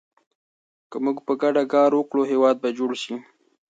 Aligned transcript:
که 0.89 0.97
موږ 1.03 1.17
په 1.27 1.33
ګډه 1.41 1.63
کار 1.73 1.89
وکړو، 1.95 2.23
هېواد 2.31 2.55
به 2.63 2.69
جوړ 2.77 2.91
شي. 3.03 3.15